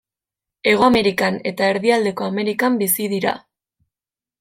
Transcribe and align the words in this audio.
Hego 0.71 0.85
Amerikan 0.87 1.37
eta 1.53 1.69
Erdialdeko 1.75 2.29
Amerikan 2.33 2.83
bizi 2.85 3.11
dira. 3.17 3.37